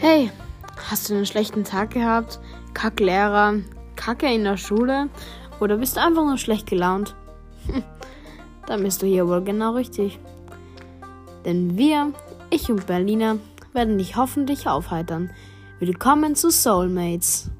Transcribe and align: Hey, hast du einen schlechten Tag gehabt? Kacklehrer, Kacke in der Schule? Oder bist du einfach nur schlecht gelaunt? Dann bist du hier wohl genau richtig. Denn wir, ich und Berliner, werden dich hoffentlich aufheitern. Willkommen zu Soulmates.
Hey, 0.00 0.30
hast 0.88 1.10
du 1.10 1.14
einen 1.14 1.26
schlechten 1.26 1.64
Tag 1.64 1.90
gehabt? 1.90 2.38
Kacklehrer, 2.72 3.54
Kacke 3.96 4.32
in 4.32 4.44
der 4.44 4.56
Schule? 4.56 5.08
Oder 5.58 5.78
bist 5.78 5.96
du 5.96 6.00
einfach 6.00 6.22
nur 6.22 6.38
schlecht 6.38 6.68
gelaunt? 6.68 7.16
Dann 8.68 8.84
bist 8.84 9.02
du 9.02 9.06
hier 9.06 9.26
wohl 9.26 9.42
genau 9.42 9.72
richtig. 9.72 10.20
Denn 11.44 11.76
wir, 11.76 12.12
ich 12.48 12.70
und 12.70 12.86
Berliner, 12.86 13.38
werden 13.72 13.98
dich 13.98 14.14
hoffentlich 14.14 14.68
aufheitern. 14.68 15.32
Willkommen 15.80 16.36
zu 16.36 16.52
Soulmates. 16.52 17.50